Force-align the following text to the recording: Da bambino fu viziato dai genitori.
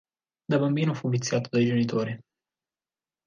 Da 0.49 0.57
bambino 0.57 0.95
fu 0.95 1.09
viziato 1.09 1.49
dai 1.51 1.67
genitori. 1.67 2.19